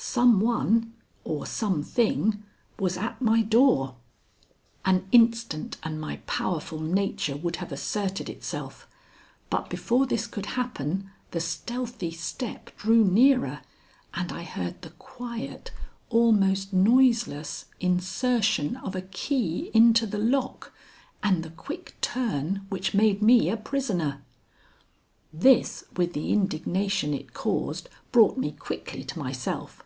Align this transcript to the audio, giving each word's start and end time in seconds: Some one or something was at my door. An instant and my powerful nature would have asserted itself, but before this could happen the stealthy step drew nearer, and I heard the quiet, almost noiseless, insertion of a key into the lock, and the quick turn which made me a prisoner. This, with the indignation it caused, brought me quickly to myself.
Some 0.00 0.38
one 0.40 0.94
or 1.24 1.44
something 1.44 2.42
was 2.78 2.96
at 2.96 3.20
my 3.20 3.42
door. 3.42 3.96
An 4.84 5.08
instant 5.10 5.76
and 5.82 6.00
my 6.00 6.18
powerful 6.18 6.78
nature 6.80 7.36
would 7.36 7.56
have 7.56 7.72
asserted 7.72 8.28
itself, 8.30 8.86
but 9.50 9.68
before 9.68 10.06
this 10.06 10.28
could 10.28 10.46
happen 10.46 11.10
the 11.32 11.40
stealthy 11.40 12.12
step 12.12 12.70
drew 12.76 13.04
nearer, 13.04 13.60
and 14.14 14.30
I 14.32 14.44
heard 14.44 14.82
the 14.82 14.90
quiet, 14.90 15.72
almost 16.10 16.72
noiseless, 16.72 17.64
insertion 17.80 18.76
of 18.76 18.94
a 18.94 19.02
key 19.02 19.68
into 19.74 20.06
the 20.06 20.18
lock, 20.18 20.72
and 21.24 21.42
the 21.42 21.50
quick 21.50 21.96
turn 22.00 22.64
which 22.70 22.94
made 22.94 23.20
me 23.20 23.50
a 23.50 23.56
prisoner. 23.56 24.22
This, 25.32 25.82
with 25.96 26.12
the 26.12 26.32
indignation 26.32 27.12
it 27.12 27.34
caused, 27.34 27.88
brought 28.12 28.38
me 28.38 28.52
quickly 28.52 29.02
to 29.02 29.18
myself. 29.18 29.82